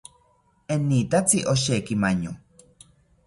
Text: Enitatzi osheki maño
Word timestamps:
Enitatzi 0.75 1.39
osheki 1.53 1.93
maño 2.03 2.31